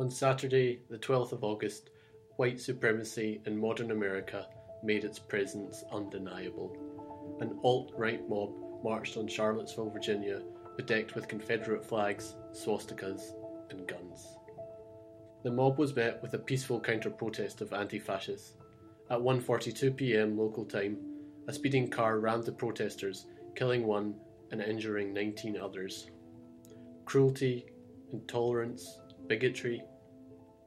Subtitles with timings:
[0.00, 1.90] On Saturday, the 12th of August,
[2.36, 4.46] white supremacy in modern America
[4.82, 6.74] made its presence undeniable.
[7.42, 8.50] An alt right mob
[8.82, 10.40] marched on Charlottesville, Virginia,
[10.78, 13.34] bedecked with Confederate flags, swastikas,
[13.68, 14.38] and guns.
[15.42, 18.54] The mob was met with a peaceful counter protest of anti fascists.
[19.10, 20.38] At 1:42 p.m.
[20.38, 20.96] local time,
[21.46, 24.14] a speeding car rammed the protesters, killing one
[24.50, 26.10] and injuring 19 others.
[27.04, 27.66] Cruelty,
[28.12, 29.80] intolerance, bigotry,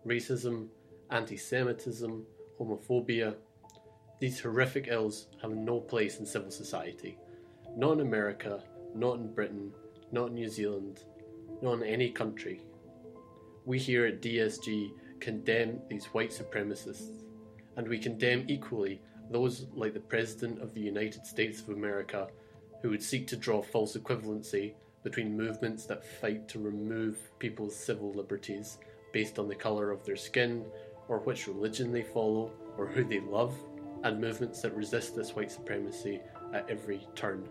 [0.06, 0.68] racism,
[1.10, 2.26] anti Semitism,
[2.60, 3.36] homophobia,
[4.20, 7.18] these horrific ills have no place in civil society.
[7.76, 8.64] Not in America,
[8.96, 9.74] not in Britain,
[10.12, 11.04] not in New Zealand,
[11.62, 12.62] not in any country.
[13.66, 17.24] We here at DSG condemn these white supremacists,
[17.78, 19.02] and we condemn equally
[19.32, 22.28] those like the President of the United States of America
[22.82, 24.74] who would seek to draw false equivalency
[25.04, 28.78] between movements that fight to remove people's civil liberties
[29.14, 30.66] based on the colour of their skin,
[31.08, 33.56] or which religion they follow, or who they love,
[34.04, 36.20] and movements that resist this white supremacy
[36.54, 37.48] at every turn.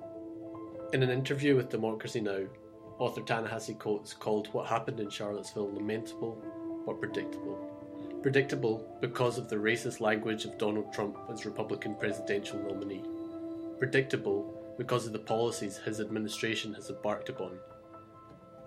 [0.92, 2.44] In an interview with Democracy Now!,
[2.98, 6.36] author Ta-Nehisi Coates called what happened in Charlottesville lamentable
[6.84, 7.68] but predictable.
[8.22, 13.02] Predictable because of the racist language of Donald Trump as Republican presidential nominee.
[13.78, 17.58] Predictable because of the policies his administration has embarked upon.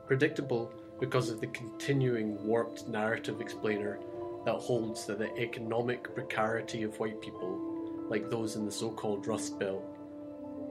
[0.07, 3.99] Predictable because of the continuing warped narrative explainer
[4.45, 9.27] that holds that the economic precarity of white people, like those in the so called
[9.27, 9.83] Rust Belt,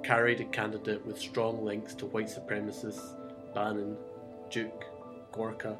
[0.02, 3.16] carried a candidate with strong links to white supremacists,
[3.54, 3.96] Bannon,
[4.50, 4.84] Duke,
[5.32, 5.76] Gorka,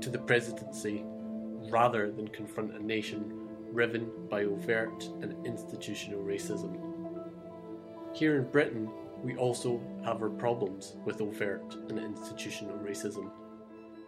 [0.00, 1.04] to the presidency
[1.70, 6.78] rather than confront a nation riven by overt and institutional racism.
[8.14, 8.88] Here in Britain,
[9.22, 13.30] we also have our problems with overt and institutional racism.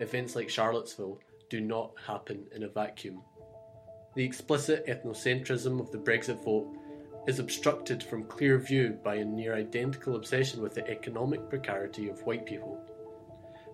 [0.01, 1.19] Events like Charlottesville
[1.51, 3.21] do not happen in a vacuum.
[4.15, 6.69] The explicit ethnocentrism of the Brexit vote
[7.27, 12.23] is obstructed from clear view by a near identical obsession with the economic precarity of
[12.23, 12.81] white people.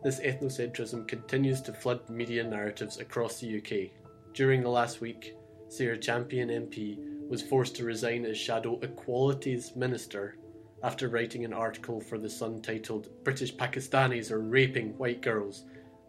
[0.02, 3.90] This ethnocentrism continues to flood media narratives across the UK.
[4.34, 5.36] During the last week,
[5.68, 6.98] Sarah Champion MP
[7.28, 10.36] was forced to resign as Shadow Equalities Minister
[10.82, 15.64] after writing an article for The Sun titled British Pakistanis are raping white girls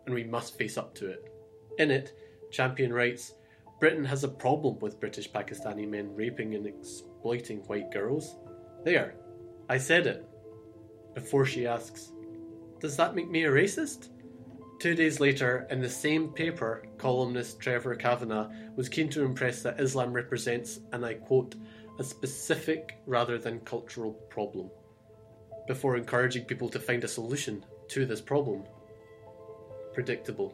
[0.06, 1.32] and we must face up to it.
[1.78, 2.18] In it,
[2.52, 3.34] Champion writes
[3.80, 8.36] Britain has a problem with British Pakistani men raping and exploiting white girls.
[8.84, 9.16] There,
[9.70, 10.26] I said it.
[11.14, 12.12] Before she asks,
[12.80, 14.10] Does that make me a racist?
[14.80, 19.80] Two days later, in the same paper, columnist Trevor Kavanagh was keen to impress that
[19.80, 21.56] Islam represents, and I quote,
[21.98, 24.70] a specific rather than cultural problem,
[25.68, 28.64] before encouraging people to find a solution to this problem.
[29.96, 30.54] Predictable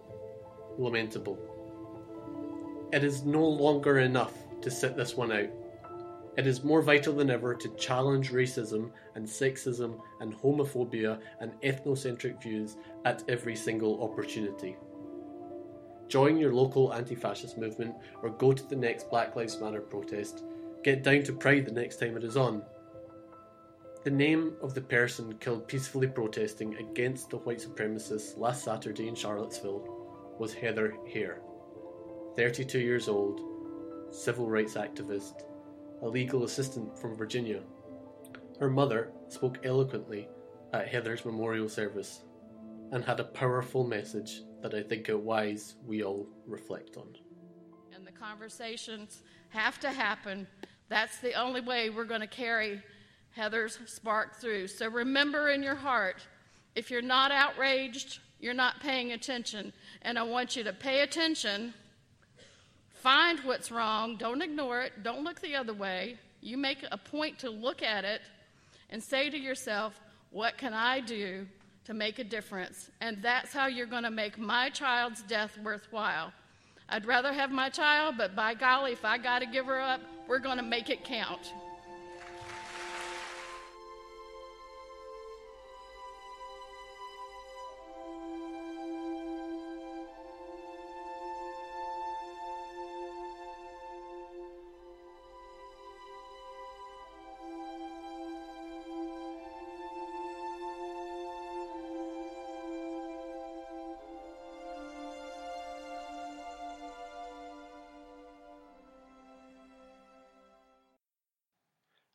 [0.78, 1.38] lamentable.
[2.94, 5.50] It is no longer enough to sit this one out.
[6.38, 12.41] It is more vital than ever to challenge racism and sexism and homophobia and ethnocentric
[12.41, 14.78] views at every single opportunity.
[16.08, 20.44] Join your local anti fascist movement or go to the next Black Lives Matter protest.
[20.84, 22.62] Get down to Pride the next time it is on.
[24.04, 29.14] The name of the person killed peacefully protesting against the white supremacists last Saturday in
[29.14, 31.38] Charlottesville was Heather Heyer,
[32.36, 33.42] 32 years old,
[34.10, 35.44] civil rights activist,
[36.02, 37.62] a legal assistant from Virginia.
[38.60, 40.28] Her mother spoke eloquently
[40.74, 42.24] at Heather's memorial service
[42.92, 47.14] and had a powerful message that I think it wise we all reflect on.
[47.94, 50.48] And the conversations have to happen.
[50.90, 52.82] That's the only way we're going to carry
[53.31, 54.68] Heather's spark through.
[54.68, 56.25] So remember in your heart
[56.75, 59.74] if you're not outraged, you're not paying attention.
[60.02, 61.74] And I want you to pay attention,
[62.94, 66.18] find what's wrong, don't ignore it, don't look the other way.
[66.41, 68.22] You make a point to look at it
[68.90, 70.00] and say to yourself,
[70.31, 71.46] What can I do
[71.85, 72.90] to make a difference?
[73.00, 76.34] And that's how you're going to make my child's death worthwhile.
[76.90, 80.02] I'd rather have my child, but by golly, if I got to give her up,
[80.28, 81.53] we're going to make it count.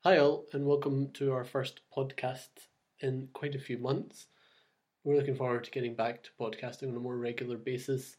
[0.07, 2.47] Hi, all, and welcome to our first podcast
[3.01, 4.29] in quite a few months.
[5.03, 8.17] We're looking forward to getting back to podcasting on a more regular basis.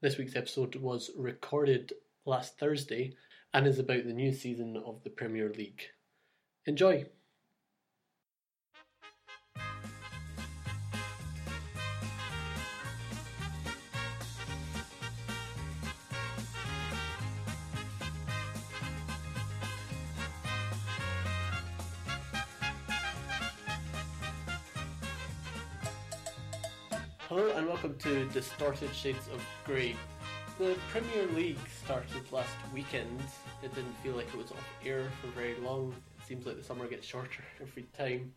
[0.00, 1.92] This week's episode was recorded
[2.24, 3.14] last Thursday
[3.54, 5.82] and is about the new season of the Premier League.
[6.66, 7.06] Enjoy!
[27.98, 29.96] To Distorted Shades of Grey.
[30.58, 33.20] The Premier League started last weekend.
[33.62, 35.94] It didn't feel like it was off air for very long.
[36.18, 38.34] It seems like the summer gets shorter every time.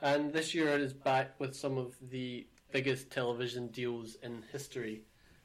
[0.00, 5.02] And this year it is back with some of the biggest television deals in history.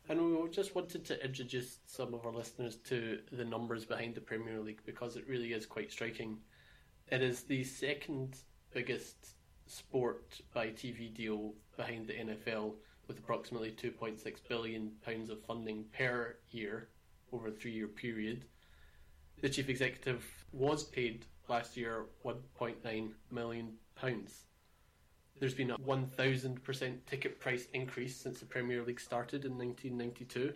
[0.10, 4.22] And we just wanted to introduce some of our listeners to the numbers behind the
[4.22, 6.38] Premier League because it really is quite striking.
[7.08, 8.38] It is the second
[8.74, 9.36] biggest
[9.66, 12.74] sport by TV deal behind the NFL
[13.07, 16.90] with approximately 2.6 billion pounds of funding per year
[17.31, 18.46] over a three-year period.
[19.42, 24.46] The chief executive was paid last year 1.9 million pounds.
[25.40, 30.54] There's been a 1000% ticket price increase since the Premier League started in 1992.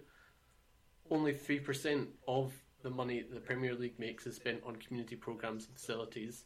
[1.12, 5.75] Only 3% of the money the Premier League makes is spent on community programs and
[5.75, 6.45] facilities,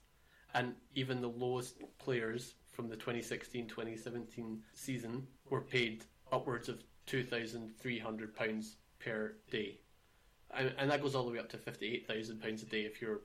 [0.55, 9.35] and even the lowest players from the 2016-2017 season were paid upwards of £2,300 per
[9.51, 9.77] day.
[10.49, 13.21] And, and that goes all the way up to £58,000 a day if you're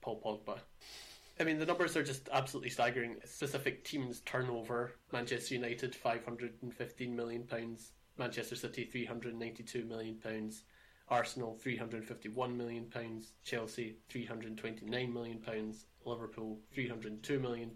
[0.00, 0.60] Paul Pogba.
[1.40, 3.16] I mean, the numbers are just absolutely staggering.
[3.24, 7.44] Specific teams' turnover Manchester United, £515 million,
[8.18, 10.52] Manchester City, £392 million,
[11.08, 12.86] Arsenal, £351 million,
[13.44, 15.74] Chelsea, £329 million,
[16.04, 17.72] Liverpool, £302 million.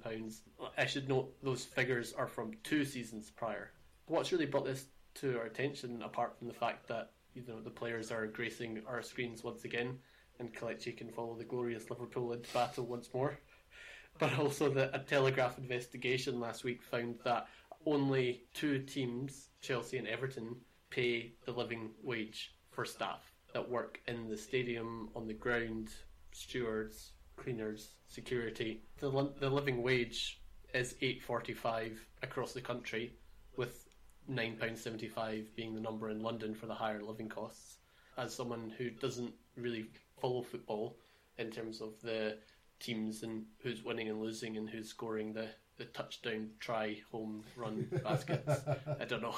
[0.77, 3.73] I should note those figures are from two seasons prior.
[4.09, 7.71] What's really brought this to our attention, apart from the fact that you know the
[7.71, 9.99] players are gracing our screens once again,
[10.39, 13.39] and Kelechi can follow the glorious Liverpool into battle once more,
[14.19, 17.49] but also that a Telegraph investigation last week found that
[17.85, 20.57] only two teams, Chelsea and Everton,
[20.89, 25.91] pay the living wage for staff that work in the stadium, on the ground,
[26.33, 28.83] stewards, cleaners, security.
[29.01, 30.41] The, the living wage
[30.73, 33.13] is eight forty five across the country,
[33.57, 33.88] with
[34.29, 37.79] nine pounds seventy five being the number in London for the higher living costs.
[38.17, 39.87] As someone who doesn't really
[40.21, 40.97] follow football
[41.39, 42.37] in terms of the
[42.81, 45.49] teams and who's winning and losing and who's scoring the,
[45.79, 48.61] the touchdown try home run baskets,
[49.01, 49.35] I don't know.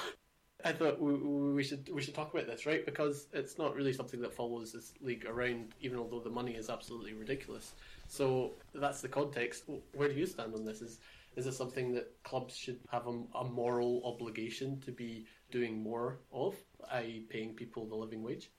[0.65, 2.85] I thought we, we should we should talk about this, right?
[2.85, 6.69] Because it's not really something that follows this league around, even although the money is
[6.69, 7.73] absolutely ridiculous.
[8.09, 9.65] So that's the context.
[9.95, 10.83] Where do you stand on this?
[10.83, 10.99] Is
[11.37, 16.19] is this something that clubs should have a, a moral obligation to be doing more
[16.33, 16.55] of,
[16.93, 18.51] i.e., paying people the living wage?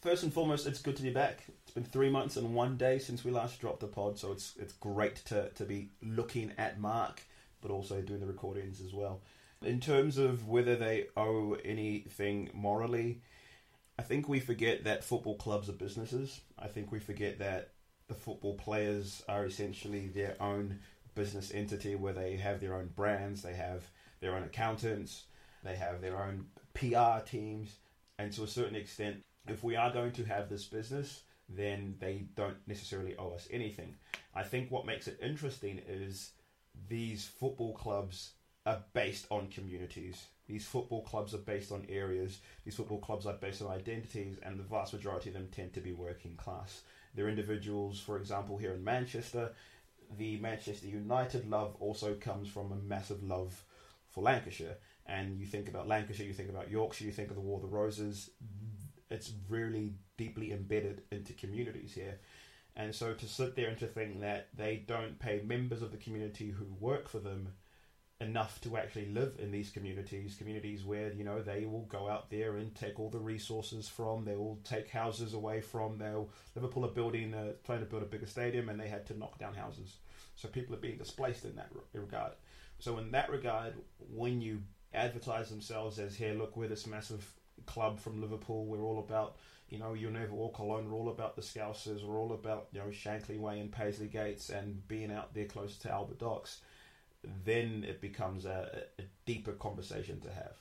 [0.00, 1.44] First and foremost, it's good to be back.
[1.62, 4.54] It's been three months and one day since we last dropped the pod, so it's
[4.58, 7.22] it's great to, to be looking at Mark,
[7.62, 9.22] but also doing the recordings as well.
[9.62, 13.22] In terms of whether they owe anything morally,
[13.98, 16.40] I think we forget that football clubs are businesses.
[16.58, 17.70] I think we forget that
[18.08, 20.80] the football players are essentially their own
[21.14, 23.82] business entity where they have their own brands, they have
[24.20, 25.24] their own accountants,
[25.62, 27.76] they have their own PR teams,
[28.18, 32.26] and to a certain extent, if we are going to have this business, then they
[32.34, 33.94] don't necessarily owe us anything.
[34.34, 36.30] I think what makes it interesting is
[36.88, 38.30] these football clubs
[38.66, 40.24] are based on communities.
[40.46, 42.38] These football clubs are based on areas.
[42.64, 45.80] These football clubs are based on identities, and the vast majority of them tend to
[45.80, 46.82] be working class.
[47.14, 49.52] They're individuals, for example, here in Manchester,
[50.16, 53.62] the Manchester United love also comes from a massive love
[54.08, 54.76] for Lancashire.
[55.06, 57.62] And you think about Lancashire, you think about Yorkshire, you think of the War of
[57.62, 58.30] the Roses.
[59.10, 62.18] It's really deeply embedded into communities here.
[62.76, 65.96] And so to sit there and to think that they don't pay members of the
[65.96, 67.48] community who work for them
[68.24, 72.30] enough to actually live in these communities, communities where you know they will go out
[72.30, 74.24] there and take all the resources from.
[74.24, 75.98] They will take houses away from.
[75.98, 79.18] They'll Liverpool are building, uh, trying to build a bigger stadium, and they had to
[79.18, 79.96] knock down houses.
[80.36, 82.32] So people are being displaced in that regard.
[82.80, 83.74] So in that regard,
[84.12, 84.62] when you
[84.92, 87.24] advertise themselves as here, look, we're this massive
[87.66, 88.66] club from Liverpool.
[88.66, 89.36] We're all about
[89.68, 90.88] you know, you'll never walk alone.
[90.88, 92.04] We're all about the Scousers.
[92.04, 95.80] We're all about, you know, Shankly Way and Paisley Gates and being out there closer
[95.82, 96.60] to Albert Docks
[97.44, 100.56] then it becomes a, a deeper conversation to have.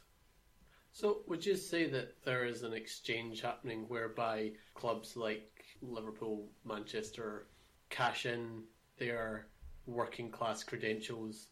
[0.92, 7.48] So, would you say that there is an exchange happening whereby clubs like Liverpool, Manchester
[7.90, 8.64] cash in
[8.98, 9.48] their
[9.88, 11.48] working class credentials?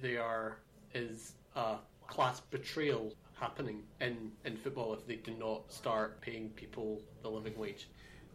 [0.00, 0.58] There
[0.94, 7.00] is a class betrayal happening in, in football if they do not start paying people
[7.22, 7.88] the living wage?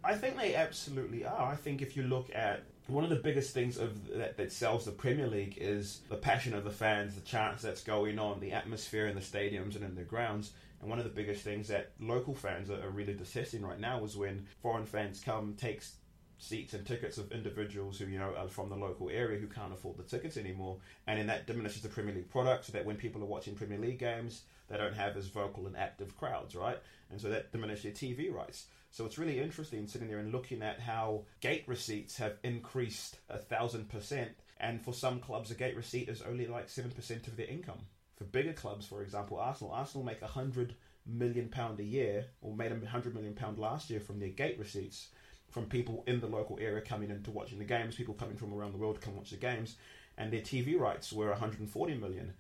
[0.03, 1.51] I think they absolutely are.
[1.51, 4.85] I think if you look at one of the biggest things of that, that sells
[4.85, 8.51] the Premier League is the passion of the fans, the chants that's going on, the
[8.51, 10.51] atmosphere in the stadiums and in the grounds.
[10.81, 14.03] And one of the biggest things that local fans are, are really detesting right now
[14.03, 15.95] is when foreign fans come, takes
[16.37, 19.71] seats and tickets of individuals who you know are from the local area who can't
[19.71, 22.65] afford the tickets anymore, and then that diminishes the Premier League product.
[22.65, 25.77] So that when people are watching Premier League games, they don't have as vocal and
[25.77, 26.79] active crowds, right?
[27.11, 28.65] And so that diminishes their TV rights.
[28.91, 33.37] So it's really interesting sitting there and looking at how gate receipts have increased a
[33.37, 37.37] thousand percent, and for some clubs, a gate receipt is only like seven percent of
[37.37, 37.79] their income.
[38.17, 42.53] For bigger clubs, for example, Arsenal, Arsenal make a hundred million pound a year, or
[42.53, 45.07] made a hundred million pound last year from their gate receipts
[45.49, 48.53] from people in the local area coming in to watching the games, people coming from
[48.53, 49.75] around the world to come watch the games,
[50.17, 52.33] and their TV rights were 140 million.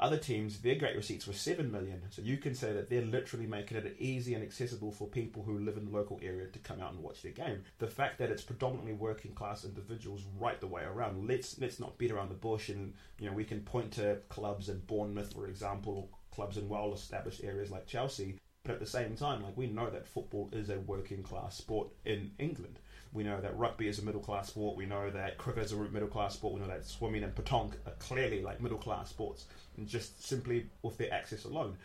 [0.00, 2.02] Other teams, their gate receipts were 7 million.
[2.10, 5.58] So you can say that they're literally making it easy and accessible for people who
[5.58, 7.64] live in the local area to come out and watch their game.
[7.78, 11.98] The fact that it's predominantly working class individuals right the way around, let's let's not
[11.98, 15.48] beat around the bush and you know we can point to clubs in Bournemouth, for
[15.48, 18.38] example, or clubs in well established areas like Chelsea
[18.68, 21.88] but at the same time, like we know that football is a working class sport
[22.04, 22.78] in England.
[23.12, 24.76] We know that rugby is a middle class sport.
[24.76, 26.54] We know that cricket is a middle class sport.
[26.54, 29.46] We know that swimming and petanque are clearly like middle class sports,
[29.76, 31.76] and just simply with their access alone.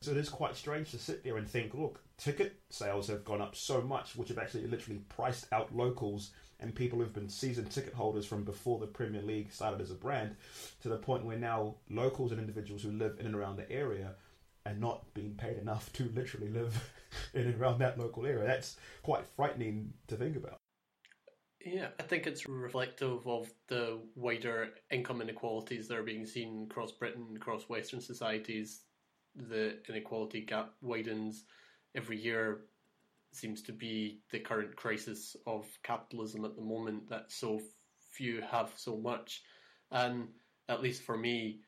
[0.00, 3.40] So it is quite strange to sit there and think, look, ticket sales have gone
[3.40, 6.30] up so much, which have actually literally priced out locals
[6.60, 9.94] and people who've been season ticket holders from before the Premier League started as a
[9.94, 10.36] brand,
[10.82, 14.14] to the point where now locals and individuals who live in and around the area
[14.66, 16.90] and not being paid enough to literally live
[17.34, 18.46] in and around that local area.
[18.46, 20.56] That's quite frightening to think about.
[21.64, 26.92] Yeah, I think it's reflective of the wider income inequalities that are being seen across
[26.92, 28.82] Britain, across Western societies.
[29.34, 31.44] The inequality gap widens
[31.94, 32.62] every year.
[33.32, 37.60] Seems to be the current crisis of capitalism at the moment that so
[38.12, 39.42] few have so much.
[39.90, 40.28] And
[40.68, 41.60] at least for me,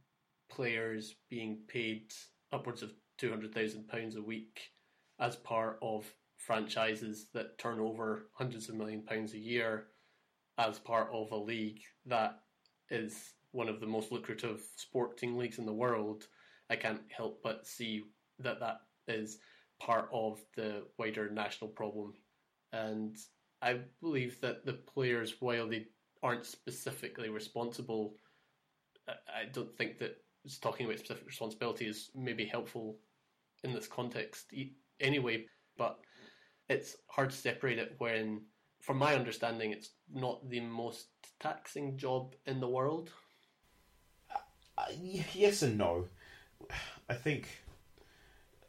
[0.48, 2.12] players being paid
[2.52, 4.60] upwards of two hundred thousand pounds a week
[5.20, 6.04] as part of
[6.36, 9.88] franchises that turn over hundreds of million pounds a year
[10.58, 12.40] as part of a league that
[12.90, 16.26] is one of the most lucrative sporting leagues in the world,
[16.70, 18.04] I can't help but see
[18.40, 19.38] that that is
[19.80, 22.12] part of the wider national problem.
[22.72, 23.16] And
[23.62, 25.86] I believe that the players, while they
[26.22, 28.14] aren't specifically responsible,
[29.08, 30.16] I don't think that
[30.60, 32.96] talking about specific responsibility is maybe helpful
[33.64, 34.52] in this context
[35.00, 35.44] anyway,
[35.76, 35.98] but
[36.68, 38.42] it's hard to separate it when,
[38.80, 41.08] from my understanding, it's not the most
[41.40, 43.10] taxing job in the world.
[44.76, 44.84] Uh,
[45.34, 46.06] yes and no.
[47.08, 47.48] I think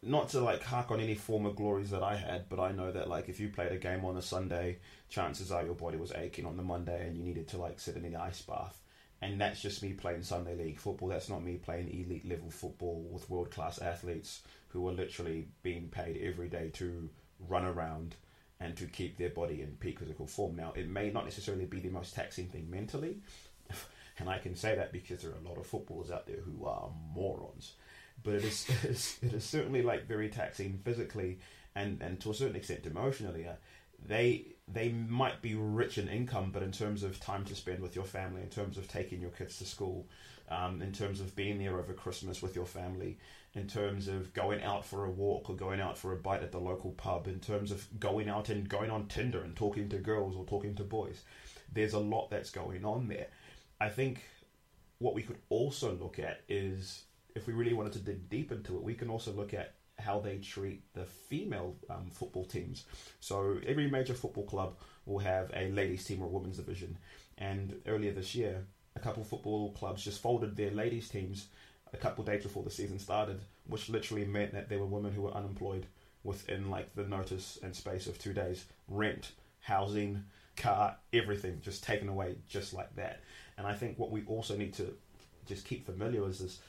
[0.01, 3.09] not to like hark on any former glories that I had, but I know that
[3.09, 6.45] like if you played a game on a Sunday, chances are your body was aching
[6.45, 8.78] on the Monday and you needed to like sit in the ice bath
[9.21, 11.09] and that's just me playing Sunday league football.
[11.09, 15.89] That's not me playing elite level football with world class athletes who are literally being
[15.89, 17.09] paid every day to
[17.47, 18.15] run around
[18.59, 20.55] and to keep their body in peak physical form.
[20.55, 23.19] Now, it may not necessarily be the most taxing thing mentally,
[24.17, 26.65] and I can say that because there are a lot of footballers out there who
[26.65, 27.73] are morons.
[28.23, 31.39] But it is, it is, it is certainly like very taxing physically
[31.75, 33.47] and, and to a certain extent emotionally.
[34.07, 37.95] They they might be rich in income, but in terms of time to spend with
[37.95, 40.07] your family, in terms of taking your kids to school,
[40.49, 43.17] um, in terms of being there over Christmas with your family,
[43.53, 46.51] in terms of going out for a walk or going out for a bite at
[46.51, 49.97] the local pub, in terms of going out and going on Tinder and talking to
[49.97, 51.23] girls or talking to boys,
[51.71, 53.27] there's a lot that's going on there.
[53.81, 54.23] I think
[54.99, 57.03] what we could also look at is
[57.35, 60.19] if we really wanted to dig deep into it, we can also look at how
[60.19, 62.85] they treat the female um, football teams.
[63.19, 66.97] So every major football club will have a ladies team or a women's division.
[67.37, 68.65] And earlier this year,
[68.95, 71.47] a couple football clubs just folded their ladies teams
[71.93, 75.23] a couple days before the season started, which literally meant that there were women who
[75.23, 75.85] were unemployed
[76.23, 78.65] within like the notice and space of two days.
[78.87, 80.23] Rent, housing,
[80.55, 83.21] car, everything just taken away just like that.
[83.57, 84.93] And I think what we also need to
[85.45, 86.59] just keep familiar is this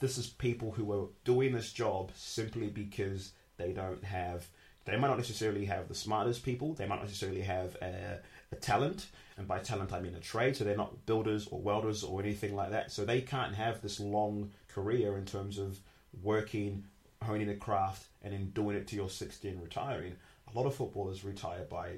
[0.00, 4.46] this is people who are doing this job simply because they don't have
[4.84, 8.20] they might not necessarily have the smartest people they might not necessarily have a,
[8.52, 12.04] a, talent and by talent i mean a trade so they're not builders or welders
[12.04, 12.90] or anything like that.
[12.90, 15.78] So they can't have this long career in terms of
[16.22, 16.84] working
[17.22, 20.14] honing a craft and then doing it to your 60 and retiring.
[20.52, 21.96] A lot of footballers retire by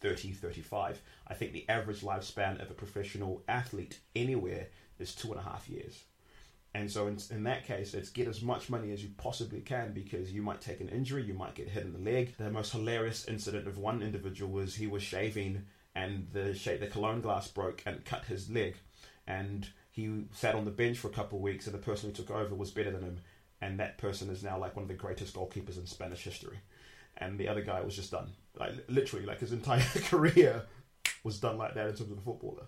[0.00, 4.66] 30 35 i think the average lifespan of a professional athlete anywhere
[4.98, 6.04] is two and a half years
[6.74, 9.92] And so, in, in that case, it's get as much money as you possibly can
[9.92, 12.34] because you might take an injury, you might get hit in the leg.
[12.36, 16.88] The most hilarious incident of one individual was he was shaving and the sh- the
[16.88, 18.76] cologne glass broke and cut his leg,
[19.26, 22.16] and he sat on the bench for a couple of weeks, and the person who
[22.16, 23.18] took over was better than him,
[23.60, 26.58] and that person is now like one of the greatest goalkeepers in Spanish history,
[27.18, 30.62] and the other guy was just done, like literally, like his entire career
[31.22, 32.64] was done like that in terms of a footballer.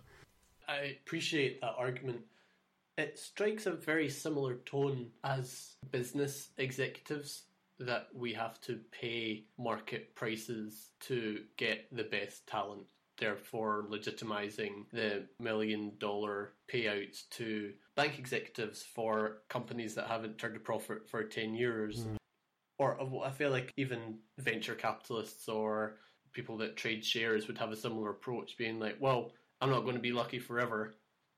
[0.69, 2.21] I appreciate that argument.
[2.97, 7.45] It strikes a very similar tone as business executives
[7.79, 12.85] that we have to pay market prices to get the best talent,
[13.19, 20.61] therefore legitimizing the million dollar payouts to bank executives for companies that haven't turned a
[20.61, 22.07] profit for 10 years.
[22.07, 22.17] Mm.
[22.79, 25.97] Or I feel like even venture capitalists or
[26.33, 29.97] people that trade shares would have a similar approach, being like, well, I'm not going
[29.97, 30.95] to be lucky forever.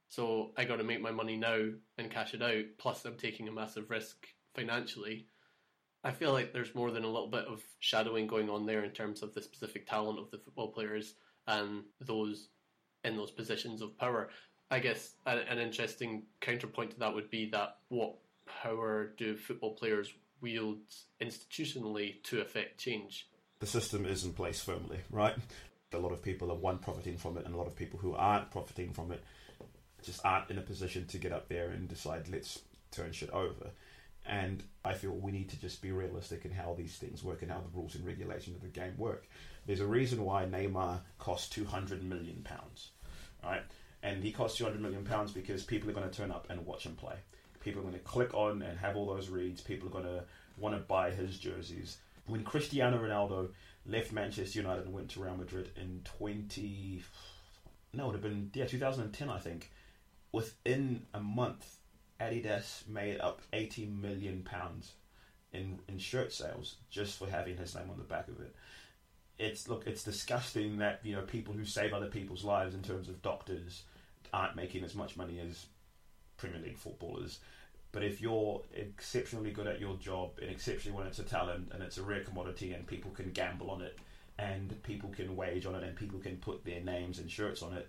[0.09, 2.65] So I got to make my money now and cash it out.
[2.79, 5.27] Plus, I'm taking a massive risk financially.
[6.03, 8.91] I feel like there's more than a little bit of shadowing going on there in
[8.91, 11.15] terms of the specific talent of the football players
[11.47, 12.49] and those
[13.05, 14.29] in those positions of power.
[14.71, 18.15] I guess an interesting counterpoint to that would be that what
[18.63, 20.79] power do football players wield
[21.21, 23.29] institutionally to affect change?
[23.61, 25.35] The system is in place firmly, right?
[25.93, 28.15] A lot of people are one profiting from it, and a lot of people who
[28.15, 29.25] aren't profiting from it
[30.03, 33.71] just aren't in a position to get up there and decide let's turn shit over.
[34.27, 37.51] And I feel we need to just be realistic in how these things work and
[37.51, 39.27] how the rules and regulations of the game work.
[39.67, 42.91] There's a reason why Neymar costs two hundred million pounds,
[43.43, 43.63] right?
[44.03, 46.67] And he costs two hundred million pounds because people are going to turn up and
[46.67, 47.17] watch him play.
[47.61, 49.61] People are going to click on and have all those reads.
[49.61, 50.25] People are going to
[50.59, 51.99] want to buy his jerseys.
[52.27, 53.49] When Cristiano Ronaldo
[53.87, 57.03] left Manchester United and went to Real Madrid in twenty,
[57.95, 59.71] no, it would have been yeah, two thousand and ten, I think
[60.33, 61.77] within a month,
[62.21, 64.93] Adidas made up eighty million pounds
[65.53, 68.55] in in shirt sales just for having his name on the back of it.
[69.39, 73.09] It's look, it's disgusting that you know people who save other people's lives in terms
[73.09, 73.85] of doctors
[74.33, 75.67] aren't making as much money as
[76.37, 77.39] Premier League footballers.
[77.93, 81.83] But if you're exceptionally good at your job and exceptionally when it's a talent and
[81.83, 83.99] it's a rare commodity and people can gamble on it
[84.39, 87.73] and people can wage on it and people can put their names and shirts on
[87.73, 87.89] it,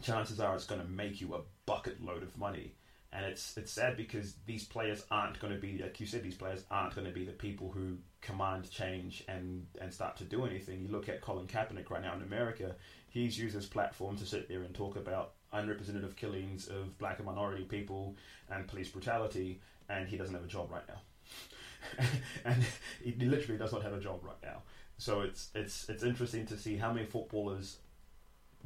[0.00, 2.74] chances are it's going to make you a bucket load of money.
[3.14, 6.22] And it's it's sad because these players aren't going to be like you said.
[6.22, 10.24] These players aren't going to be the people who command change and and start to
[10.24, 10.80] do anything.
[10.80, 12.74] You look at Colin Kaepernick right now in America.
[13.10, 17.26] He's used his platform to sit there and talk about unrepresentative killings of black and
[17.26, 18.16] minority people
[18.48, 22.06] and police brutality, and he doesn't have a job right now.
[22.46, 22.64] and
[23.02, 24.62] he literally does not have a job right now.
[24.96, 27.78] So it's it's it's interesting to see how many footballers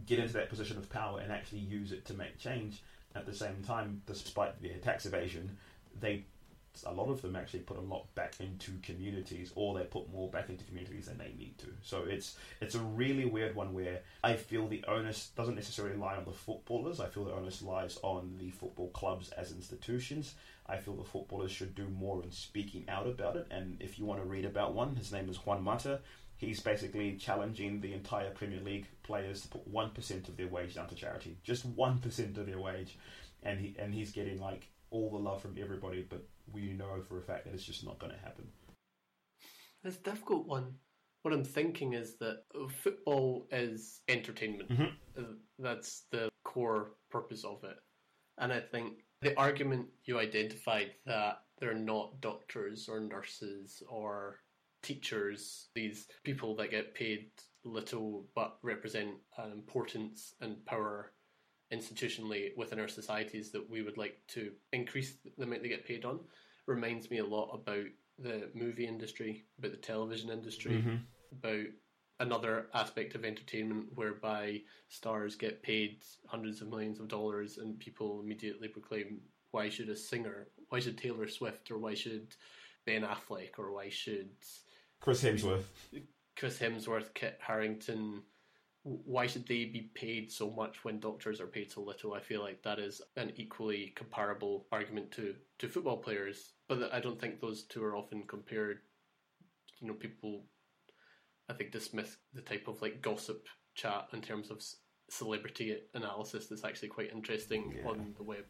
[0.04, 2.82] get into that position of power and actually use it to make change.
[3.14, 5.56] At the same time, despite their tax evasion,
[5.98, 6.24] they
[6.84, 10.28] a lot of them actually put a lot back into communities, or they put more
[10.28, 11.68] back into communities than they need to.
[11.82, 16.16] So it's it's a really weird one where I feel the onus doesn't necessarily lie
[16.16, 17.00] on the footballers.
[17.00, 20.34] I feel the onus lies on the football clubs as institutions.
[20.66, 23.46] I feel the footballers should do more in speaking out about it.
[23.50, 26.00] And if you want to read about one, his name is Juan Mata
[26.36, 30.74] he's basically challenging the entire Premier League players to put one percent of their wage
[30.74, 32.98] down to charity, just one percent of their wage,
[33.42, 37.18] and he and he's getting like all the love from everybody, but we know for
[37.18, 38.46] a fact that it's just not going to happen.
[39.82, 40.74] It's a difficult one.
[41.22, 42.44] What I'm thinking is that
[42.82, 44.70] football is entertainment.
[44.70, 45.22] Mm-hmm.
[45.58, 47.76] That's the core purpose of it,
[48.38, 54.38] and I think the argument you identified that they're not doctors or nurses or
[54.86, 57.30] teachers, these people that get paid
[57.64, 61.12] little but represent an importance and power
[61.74, 66.04] institutionally within our societies that we would like to increase the amount they get paid
[66.04, 66.20] on
[66.66, 67.86] reminds me a lot about
[68.18, 70.96] the movie industry, about the television industry, mm-hmm.
[71.32, 71.66] about
[72.20, 78.20] another aspect of entertainment whereby stars get paid hundreds of millions of dollars and people
[78.20, 79.20] immediately proclaim
[79.50, 82.34] why should a singer why should Taylor Swift or why should
[82.86, 84.30] Ben Affleck or why should
[85.00, 85.64] Chris Hemsworth.
[86.36, 88.22] Chris Hemsworth, Kit Harington.
[88.82, 92.14] Why should they be paid so much when doctors are paid so little?
[92.14, 97.00] I feel like that is an equally comparable argument to, to football players, but I
[97.00, 98.78] don't think those two are often compared.
[99.80, 100.44] You know, people,
[101.48, 104.62] I think, dismiss the type of like gossip chat in terms of
[105.10, 107.88] celebrity analysis that's actually quite interesting yeah.
[107.88, 108.44] on the web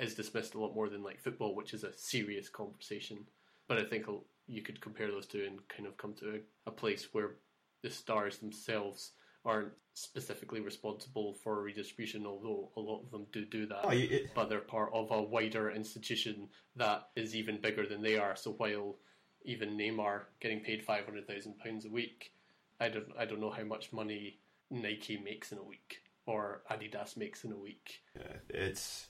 [0.00, 3.18] is dismissed a lot more than like football, which is a serious conversation.
[3.68, 4.06] But I think
[4.46, 7.36] you could compare those two and kind of come to a, a place where
[7.82, 9.12] the stars themselves
[9.44, 13.80] aren't specifically responsible for redistribution, although a lot of them do do that.
[13.84, 18.18] Oh, it, but they're part of a wider institution that is even bigger than they
[18.18, 18.36] are.
[18.36, 18.96] So while
[19.44, 22.32] even Neymar getting paid five hundred thousand pounds a week,
[22.80, 27.16] I don't I don't know how much money Nike makes in a week or Adidas
[27.16, 28.02] makes in a week.
[28.16, 29.06] Yeah, it's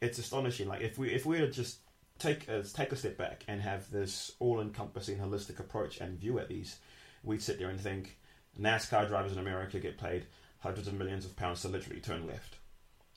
[0.00, 0.68] it's astonishing.
[0.68, 1.80] Like if we if we were to just
[2.18, 6.38] take a, take a step back and have this all encompassing holistic approach and view
[6.38, 6.78] at these,
[7.22, 8.18] we'd sit there and think
[8.60, 10.26] NASCAR drivers in America get paid
[10.60, 12.56] hundreds of millions of pounds to literally turn left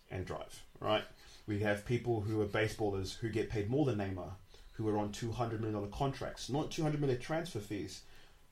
[0.09, 0.61] and drive.
[0.79, 1.03] Right?
[1.47, 4.31] We have people who are baseballers who get paid more than Neymar,
[4.73, 8.01] who are on two hundred million dollar contracts, not two hundred million transfer fees,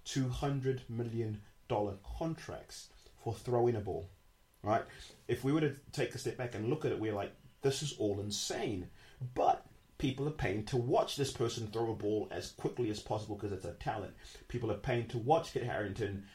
[0.05, 2.89] two hundred million dollar contracts
[3.23, 4.09] for throwing a ball.
[4.61, 4.83] Right?
[5.27, 7.81] If we were to take a step back and look at it, we're like, this
[7.81, 8.87] is all insane.
[9.33, 9.65] But
[10.03, 13.53] people are paying to watch this person throw a ball as quickly as possible because
[13.53, 14.13] it's a talent.
[14.49, 16.25] People are paying to watch Kit Harington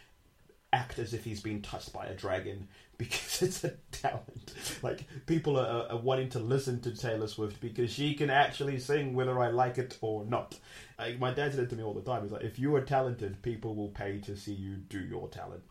[0.73, 4.55] act as if he's been touched by a dragon because it's a talent.
[4.83, 9.13] Like people are, are, wanting to listen to Taylor Swift because she can actually sing
[9.13, 10.57] whether I like it or not.
[10.99, 12.23] Like my dad said it to me all the time.
[12.23, 15.63] He's like, if you are talented, people will pay to see you do your talent.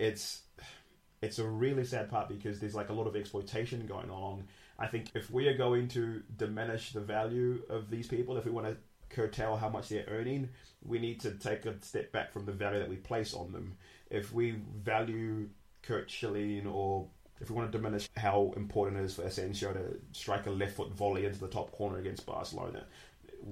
[0.00, 0.40] It's
[1.20, 4.44] it's a really sad part because there's like a lot of exploitation going on.
[4.78, 8.50] I think if we are going to diminish the value of these people, if we
[8.50, 8.76] want to
[9.08, 10.48] curtail how much they're earning,
[10.84, 13.76] we need to take a step back from the value that we place on them.
[14.10, 15.48] If we value
[15.82, 17.06] Curt Schilling or
[17.40, 20.76] if we want to diminish how important it is for Asensio to strike a left
[20.76, 22.84] foot volley into the top corner against Barcelona,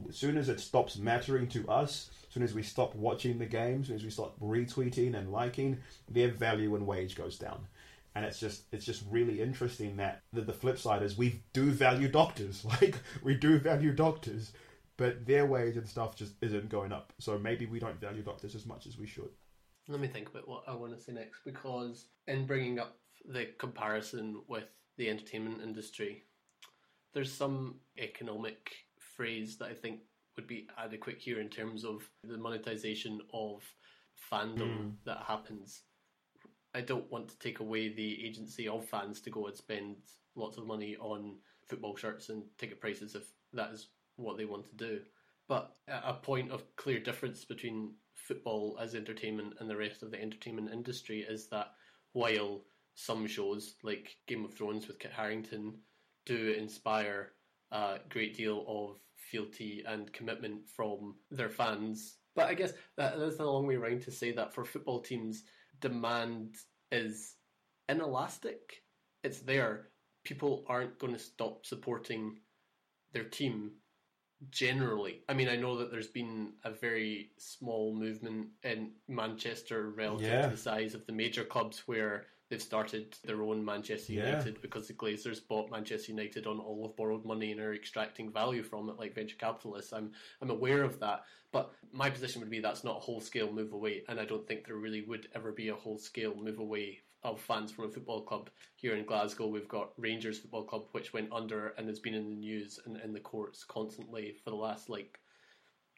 [0.09, 3.47] as soon as it stops mattering to us, as soon as we stop watching the
[3.47, 5.79] games, as soon as we stop retweeting and liking,
[6.11, 7.67] their value and wage goes down.
[8.15, 11.71] And it's just it's just really interesting that the, the flip side is we do
[11.71, 12.65] value doctors.
[12.81, 14.53] Like we do value doctors,
[14.97, 17.13] but their wage and stuff just isn't going up.
[17.19, 19.31] So maybe we don't value doctors as much as we should.
[19.89, 22.97] Let me think about what I want to say next because in bringing up
[23.27, 24.65] the comparison with
[24.97, 26.23] the entertainment industry,
[27.13, 30.01] there's some economic phrase that I think
[30.37, 33.63] would be adequate here in terms of the monetization of
[34.31, 34.93] fandom mm.
[35.05, 35.83] that happens.
[36.75, 39.97] I don't want to take away the agency of fans to go and spend
[40.35, 44.67] lots of money on football shirts and ticket prices if that is what they want
[44.67, 45.01] to do.
[45.49, 50.21] But a point of clear difference between football as entertainment and the rest of the
[50.21, 51.73] entertainment industry is that
[52.13, 52.63] while
[52.95, 55.75] some shows like Game of Thrones with Kit Harington
[56.25, 57.33] do inspire
[57.73, 62.17] a great deal of fealty and commitment from their fans.
[62.35, 65.45] But I guess that, that's a long way around to say that for football teams,
[65.85, 66.57] demand
[66.91, 67.35] is
[67.91, 68.83] inelastic.
[69.23, 69.91] It's there.
[70.25, 72.39] People aren't going to stop supporting
[73.13, 73.73] their team
[74.51, 75.21] generally.
[75.29, 80.43] I mean, I know that there's been a very small movement in Manchester relative yeah.
[80.43, 84.61] to the size of the major clubs where they've started their own Manchester United yeah.
[84.63, 88.63] because the Glazers bought Manchester United on all of borrowed money and are extracting value
[88.63, 89.93] from it like venture capitalists.
[89.93, 93.51] I'm I'm aware of that, but my position would be that's not a whole scale
[93.51, 96.61] move away, and I don't think there really would ever be a whole scale move
[96.61, 99.49] away of fans from a football club here in Glasgow.
[99.49, 102.99] We've got Rangers Football Club, which went under and has been in the news and
[102.99, 105.19] in the courts constantly for the last like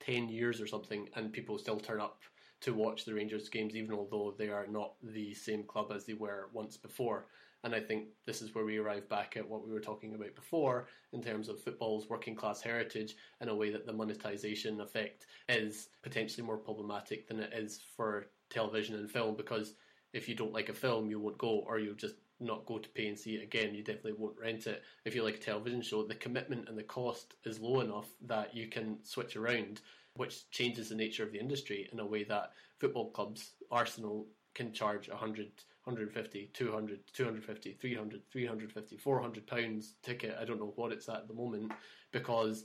[0.01, 2.21] ten years or something, and people still turn up
[2.63, 6.15] to watch the Rangers games, even although they are not the same club as they
[6.15, 7.27] were once before.
[7.65, 10.35] And I think this is where we arrive back at what we were talking about
[10.37, 15.27] before in terms of football's working class heritage in a way that the monetization effect
[15.49, 19.75] is potentially more problematic than it is for television and film because
[20.13, 22.89] if you don't like a film, you won't go, or you'll just not go to
[22.91, 23.75] pay and see it again.
[23.75, 24.83] You definitely won't rent it.
[25.05, 28.55] If you like a television show, the commitment and the cost is low enough that
[28.55, 29.81] you can switch around
[30.17, 34.73] which changes the nature of the industry in a way that football clubs, Arsenal, can
[34.73, 35.51] charge 100,
[35.85, 40.37] 150, 200, 250, 300, 350, 400 pounds ticket.
[40.41, 41.73] I don't know what it's at the moment
[42.11, 42.65] because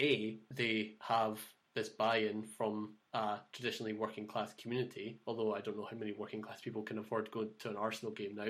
[0.00, 1.40] A, they have
[1.74, 6.42] this buy-in from a traditionally working class community, although I don't know how many working
[6.42, 8.48] class people can afford to go to an Arsenal game now,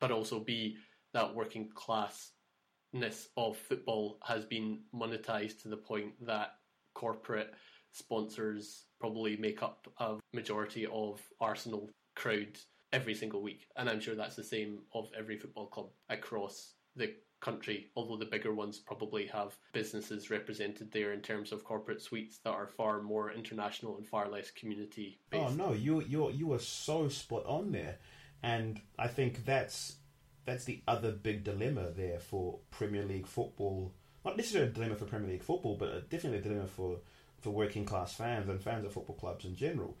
[0.00, 0.76] but also B,
[1.12, 6.54] that working classness of football has been monetized to the point that
[6.94, 7.54] corporate
[7.92, 12.58] sponsors probably make up a majority of Arsenal crowd
[12.92, 13.66] every single week.
[13.76, 18.24] And I'm sure that's the same of every football club across the country, although the
[18.24, 23.02] bigger ones probably have businesses represented there in terms of corporate suites that are far
[23.02, 25.44] more international and far less community oh, based.
[25.44, 27.98] Oh no, you you you are so spot on there.
[28.42, 29.96] And I think that's
[30.44, 33.92] that's the other big dilemma there for Premier League football.
[34.24, 37.00] Not necessarily a dilemma for Premier League football, but definitely a dilemma for
[37.42, 39.96] for working class fans and fans of football clubs in general.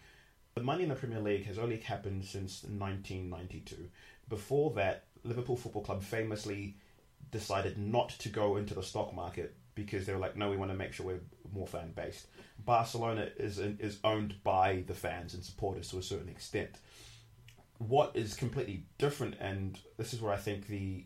[0.54, 3.88] The money in the Premier League has only happened since 1992.
[4.28, 6.76] Before that, Liverpool Football Club famously
[7.30, 10.70] decided not to go into the stock market because they were like, no, we want
[10.70, 11.20] to make sure we're
[11.54, 12.26] more fan based.
[12.64, 16.76] Barcelona is is owned by the fans and supporters to a certain extent.
[17.78, 21.04] What is completely different, and this is where I think the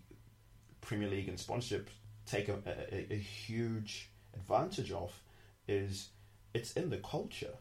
[0.81, 1.88] Premier League and sponsorship
[2.27, 5.12] take a, a, a huge advantage of,
[5.68, 6.09] is
[6.57, 7.55] it's in the culture.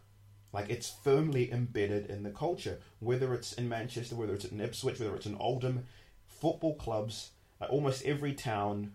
[0.54, 2.80] Like it's firmly embedded in the culture.
[3.00, 5.86] Whether it's in Manchester, whether it's in Ipswich, whether it's in Oldham,
[6.28, 8.94] football clubs, like almost every town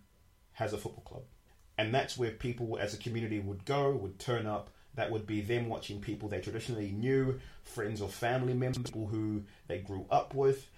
[0.53, 1.23] has a football club.
[1.77, 4.71] And that's where people as a community would go, would turn up.
[4.95, 9.43] That would be them watching people they traditionally knew, friends or family members, people who
[9.69, 10.69] they grew up with.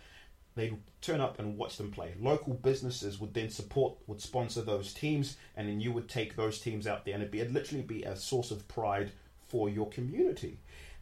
[0.54, 2.14] They'd turn up and watch them play.
[2.20, 6.60] Local businesses would then support, would sponsor those teams, and then you would take those
[6.60, 9.12] teams out there, and it'd, be, it'd literally be a source of pride
[9.48, 10.60] for your community.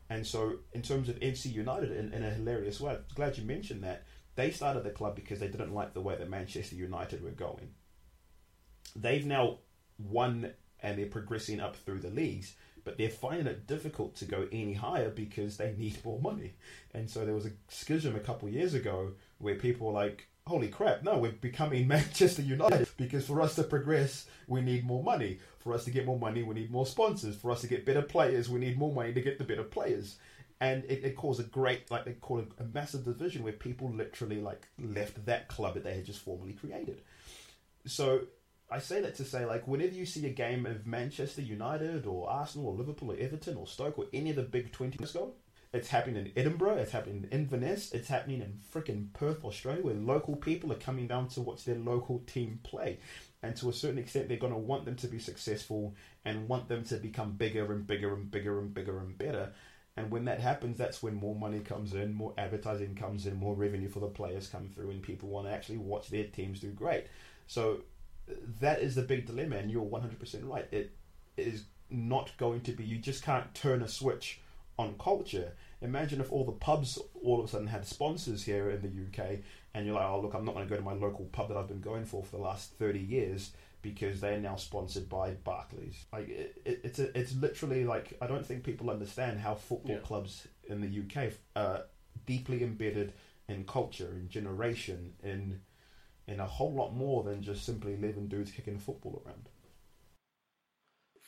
[0.08, 3.44] And so, in terms of FC United, in, in a hilarious way, I'm glad you
[3.44, 4.04] mentioned that.
[4.36, 7.70] They started the club because they didn't like the way that Manchester United were going.
[8.96, 9.58] They've now
[9.98, 14.48] won and they're progressing up through the leagues, but they're finding it difficult to go
[14.50, 16.54] any higher because they need more money.
[16.94, 20.28] And so there was a schism a couple of years ago where people were like,
[20.46, 25.02] holy crap, no, we're becoming Manchester United because for us to progress, we need more
[25.02, 25.38] money.
[25.58, 27.36] For us to get more money, we need more sponsors.
[27.36, 30.16] For us to get better players, we need more money to get the better players.
[30.60, 33.90] And it, it caused a great, like, they called a, a massive division where people
[33.90, 37.00] literally, like, left that club that they had just formally created.
[37.86, 38.22] So
[38.70, 42.30] I say that to say, like, whenever you see a game of Manchester United or
[42.30, 45.32] Arsenal or Liverpool or Everton or Stoke or any of the big 20 go,
[45.72, 49.94] it's happening in Edinburgh, it's happening in Inverness, it's happening in freaking Perth, Australia, where
[49.94, 52.98] local people are coming down to watch their local team play.
[53.42, 56.68] And to a certain extent, they're going to want them to be successful and want
[56.68, 59.52] them to become bigger and bigger and bigger and bigger and better.
[59.96, 63.54] And when that happens, that's when more money comes in, more advertising comes in, more
[63.54, 66.70] revenue for the players come through, and people want to actually watch their teams do
[66.70, 67.06] great.
[67.46, 67.82] So
[68.60, 70.66] that is the big dilemma, and you're 100% right.
[70.72, 70.92] It
[71.36, 74.40] is not going to be, you just can't turn a switch
[74.80, 75.52] on culture.
[75.82, 79.38] Imagine if all the pubs all of a sudden had sponsors here in the UK,
[79.74, 81.56] and you're like, oh, look, I'm not going to go to my local pub that
[81.56, 86.04] I've been going for for the last 30 years because they're now sponsored by Barclays.
[86.12, 89.96] Like it, it, it's a, it's literally like I don't think people understand how football
[89.96, 90.02] yeah.
[90.02, 91.80] clubs in the UK are uh,
[92.26, 93.12] deeply embedded
[93.48, 95.60] in culture, in generation, in
[96.26, 99.48] in a whole lot more than just simply living dudes kicking football around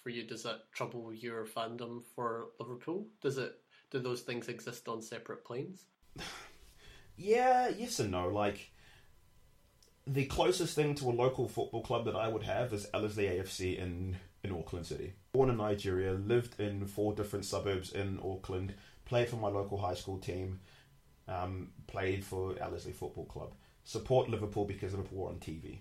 [0.02, 3.06] for you, does that trouble your fandom for Liverpool?
[3.20, 3.54] Does it?
[3.90, 5.84] Do those things exist on separate planes?
[7.16, 8.28] yeah, yes and no.
[8.28, 8.70] Like
[10.06, 13.78] the closest thing to a local football club that I would have is Ellerslie AFC
[13.78, 15.12] in in Auckland City.
[15.32, 19.94] Born in Nigeria, lived in four different suburbs in Auckland, played for my local high
[19.94, 20.58] school team,
[21.28, 23.54] um, played for Ellerslie Football Club.
[23.84, 25.80] Support Liverpool because Liverpool were on TV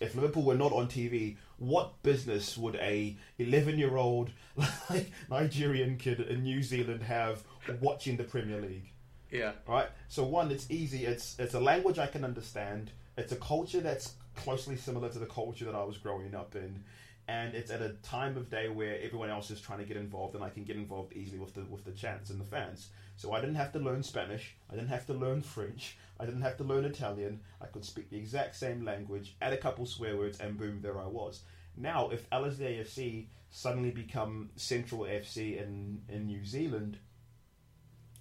[0.00, 4.30] if Liverpool were not on TV, what business would a 11 year old
[4.90, 7.42] like Nigerian kid in New Zealand have
[7.80, 8.92] watching the Premier League?
[9.30, 9.52] Yeah.
[9.66, 9.88] Right.
[10.08, 11.04] So one, it's easy.
[11.04, 12.90] It's it's a language I can understand.
[13.16, 16.84] It's a culture that's closely similar to the culture that I was growing up in,
[17.28, 20.34] and it's at a time of day where everyone else is trying to get involved,
[20.34, 22.88] and I can get involved easily with the with the chants and the fans.
[23.16, 24.56] So I didn't have to learn Spanish.
[24.70, 25.98] I didn't have to learn French.
[26.18, 27.40] I didn't have to learn Italian.
[27.60, 30.98] I could speak the exact same language, add a couple swear words, and boom, there
[30.98, 31.42] I was.
[31.76, 36.98] Now, if Ellerslie AFC suddenly become Central FC in, in New Zealand,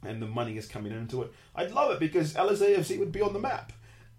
[0.03, 3.21] and the money is coming into it, I'd love it because Ellerslie AFC would be
[3.21, 3.71] on the map.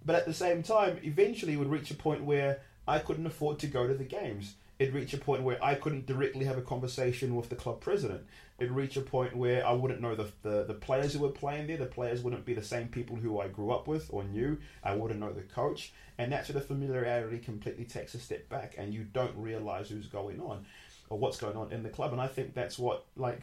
[0.05, 3.59] But at the same time, eventually it would reach a point where I couldn't afford
[3.61, 6.63] to go to the games it'd reach a point where I couldn't directly have a
[6.63, 8.25] conversation with the club president.
[8.59, 11.67] It'd reach a point where I wouldn't know the, the, the players who were playing
[11.67, 11.77] there.
[11.77, 14.59] The players wouldn't be the same people who I grew up with or knew.
[14.85, 15.93] I wouldn't know the coach.
[16.17, 20.07] And that's where the familiarity completely takes a step back and you don't realize who's
[20.07, 20.65] going on
[21.11, 22.13] or what's going on in the club.
[22.13, 23.43] And I think that's what, like,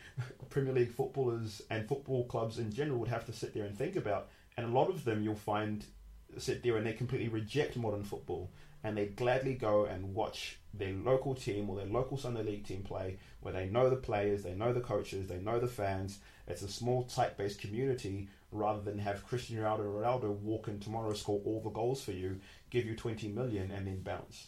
[0.50, 3.96] Premier League footballers and football clubs in general would have to sit there and think
[3.96, 4.28] about.
[4.56, 5.84] And a lot of them you'll find
[6.38, 8.50] sit there and they completely reject modern football
[8.86, 12.84] and they gladly go and watch their local team or their local Sunday League team
[12.84, 16.20] play, where they know the players, they know the coaches, they know the fans.
[16.46, 21.40] It's a small, tight-based community rather than have Cristiano Ronaldo, Ronaldo walk in tomorrow, score
[21.44, 22.38] all the goals for you,
[22.70, 24.46] give you 20 million, and then bounce.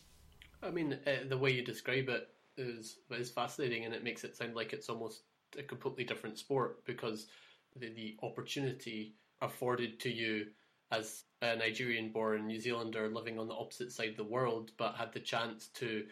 [0.62, 4.36] I mean, uh, the way you describe it is is fascinating, and it makes it
[4.36, 5.22] sound like it's almost
[5.58, 7.26] a completely different sport because
[7.74, 10.46] the, the opportunity afforded to you
[10.90, 14.94] as a Nigerian born New Zealander living on the opposite side of the world, but
[14.94, 16.04] had the chance to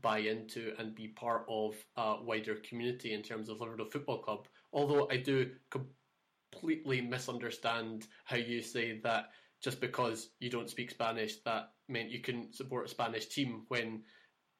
[0.00, 4.48] buy into and be part of a wider community in terms of Liverpool Football Club.
[4.72, 9.30] Although I do completely misunderstand how you say that
[9.62, 14.02] just because you don't speak Spanish, that meant you couldn't support a Spanish team when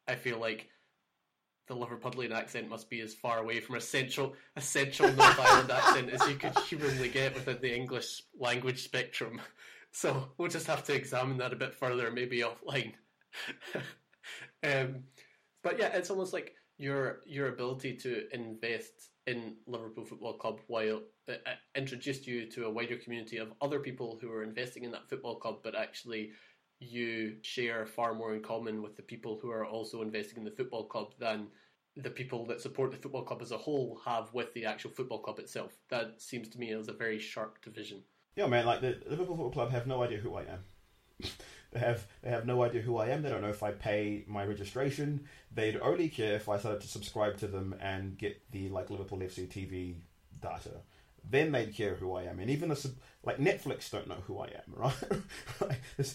[0.07, 0.69] I feel like
[1.67, 5.71] the Liverpudlian accent must be as far away from a central a central North Island
[5.71, 9.41] accent as you could humanly get within the English language spectrum.
[9.97, 12.95] So we'll just have to examine that a bit further, maybe offline.
[14.65, 15.05] um,
[15.63, 21.01] but yeah, it's almost like your your ability to invest in Liverpool Football Club while
[21.29, 24.91] uh, uh, introduced you to a wider community of other people who are investing in
[24.91, 26.33] that football club, but actually
[26.81, 30.51] you share far more in common with the people who are also investing in the
[30.51, 31.49] football club than
[31.97, 35.21] the people that support the football club as a whole have with the actual football
[35.21, 35.73] club itself.
[35.91, 38.03] That seems to me as a very sharp division.
[38.37, 38.67] Yeah, man.
[38.67, 40.65] Like the Liverpool Football Club have no idea who I am.
[41.73, 43.23] they have they have no idea who I am.
[43.23, 45.29] They don't know if I pay my registration.
[45.53, 49.19] They'd only care if I started to subscribe to them and get the like Liverpool
[49.19, 49.95] FC TV
[50.41, 50.81] data
[51.29, 52.39] then they'd care who I am.
[52.39, 52.91] And even the,
[53.23, 54.93] like Netflix don't know who I am,
[55.61, 56.15] right?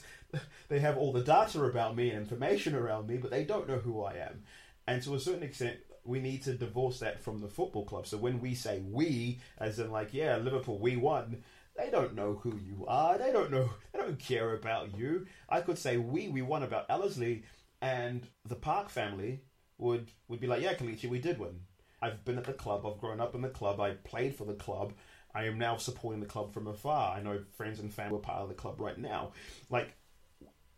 [0.70, 3.80] they have all the data about me and information around me, but they don't know
[3.80, 4.44] who I am.
[4.88, 8.08] And to a certain extent, we need to divorce that from the football club.
[8.08, 11.44] So when we say we, as in like, yeah, Liverpool, we won,
[11.78, 13.18] they don't know who you are.
[13.18, 13.70] They don't know.
[13.94, 15.26] They don't care about you.
[15.48, 17.44] I could say we, we won about Ellerslie,
[17.82, 19.42] and the Park family
[19.78, 21.62] would would be like, yeah, Kelechi, we did win.
[22.02, 22.86] I've been at the club.
[22.86, 23.80] I've grown up in the club.
[23.80, 24.94] I played for the club.
[25.34, 27.16] I am now supporting the club from afar.
[27.16, 29.32] I know friends and family are part of the club right now.
[29.70, 29.94] Like,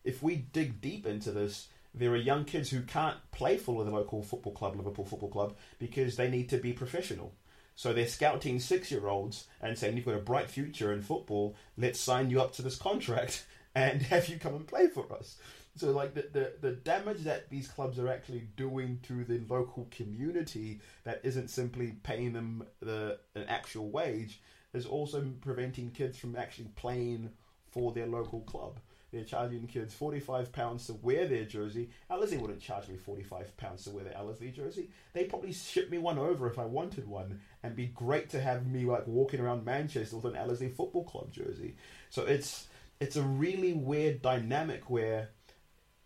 [0.04, 3.92] if we dig deep into this, there are young kids who can't play for the
[3.92, 7.34] local football club, Liverpool Football Club, because they need to be professional.
[7.76, 11.56] So they're scouting six year olds and saying, You've got a bright future in football,
[11.78, 15.38] let's sign you up to this contract and have you come and play for us.
[15.76, 19.88] So like the, the, the damage that these clubs are actually doing to the local
[19.90, 24.42] community that isn't simply paying them the an actual wage
[24.74, 27.30] is also preventing kids from actually playing
[27.72, 28.80] for their local club.
[29.12, 31.90] They're charging kids forty five pounds to wear their jersey.
[32.10, 34.90] Ellerslie wouldn't charge me forty five pounds to wear their Ellerslie jersey.
[35.14, 38.68] They'd probably ship me one over if I wanted one, and be great to have
[38.68, 41.76] me like walking around Manchester with an Ellerslie Football Club jersey.
[42.10, 42.68] So it's
[43.02, 45.32] it's a really weird dynamic where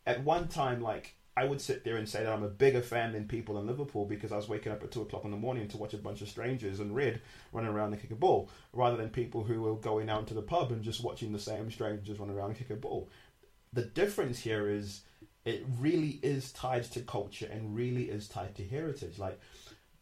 [0.05, 3.11] at one time, like I would sit there and say that I'm a bigger fan
[3.11, 5.67] than people in Liverpool because I was waking up at two o'clock in the morning
[5.69, 8.95] to watch a bunch of strangers in red running around and kick a ball, rather
[8.95, 12.19] than people who were going out to the pub and just watching the same strangers
[12.19, 13.09] run around and kick a ball.
[13.73, 15.01] The difference here is
[15.43, 19.19] it really is tied to culture and really is tied to heritage.
[19.19, 19.39] Like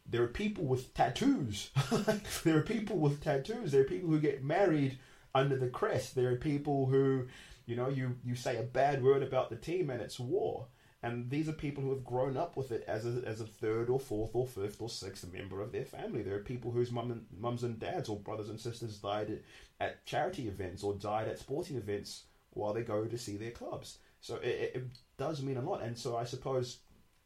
[0.06, 1.72] there are people with tattoos.
[2.44, 3.72] there are people with tattoos.
[3.72, 5.00] There are people who get married
[5.34, 6.14] under the crest.
[6.14, 7.28] There are people who
[7.66, 10.68] you know, you, you say a bad word about the team and it's war.
[11.02, 13.90] And these are people who have grown up with it as a, as a third
[13.90, 16.22] or fourth or fifth or sixth member of their family.
[16.24, 19.42] There are people whose mum and, mums and dads or brothers and sisters died at,
[19.86, 23.98] at charity events or died at sporting events while they go to see their clubs.
[24.22, 25.82] So it, it does mean a lot.
[25.82, 26.78] And so I suppose,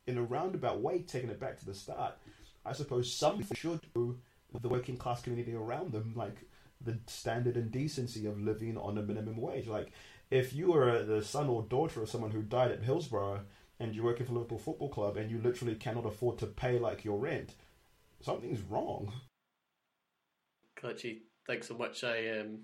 [0.08, 2.16] in a roundabout way, taking it back to the start,
[2.66, 4.18] I suppose some should do
[4.60, 6.38] the working class community around them, like
[6.82, 9.68] the standard and decency of living on a minimum wage.
[9.68, 9.92] Like
[10.30, 13.42] if you are the son or daughter of someone who died at Hillsborough
[13.80, 17.06] and you're working for Liverpool Football Club and you literally cannot afford to pay like
[17.06, 17.56] your rent,
[18.22, 19.12] something's wrong.
[20.82, 22.04] Kelechi, thanks so much.
[22.04, 22.60] I um,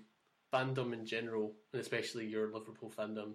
[0.52, 3.34] fandom in general, and especially your Liverpool fandom,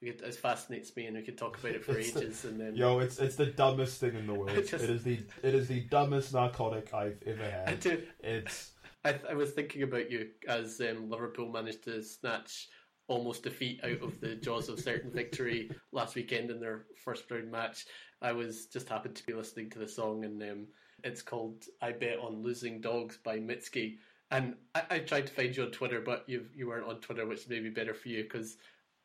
[0.00, 2.42] it, it fascinates me, and we could talk about it for ages.
[2.42, 4.50] The, and then, yo, it's it's the dumbest thing in the world.
[4.68, 7.80] Just, it is the it is the dumbest narcotic I've ever had.
[7.80, 8.72] Do, it's.
[9.04, 12.68] I, I was thinking about you as um, Liverpool managed to snatch
[13.08, 17.50] almost defeat out of the jaws of certain victory last weekend in their first round
[17.50, 17.86] match.
[18.22, 20.66] I was just happened to be listening to the song, and um,
[21.02, 23.96] it's called "I Bet on Losing Dogs" by Mitski.
[24.30, 27.26] And I, I, tried to find you on Twitter, but you you weren't on Twitter,
[27.26, 28.58] which may be better for you because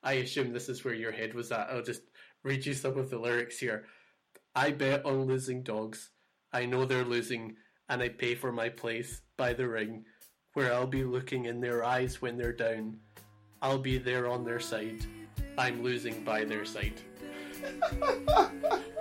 [0.03, 1.69] I assume this is where your head was at.
[1.69, 2.01] I'll just
[2.43, 3.85] read you some of the lyrics here.
[4.53, 6.11] I bet on losing dogs.
[6.51, 7.55] I know they're losing,
[7.89, 10.03] and I pay for my place by the ring,
[10.53, 12.97] where I'll be looking in their eyes when they're down
[13.63, 15.05] I'll be there on their side.
[15.57, 17.01] I'm losing by their side.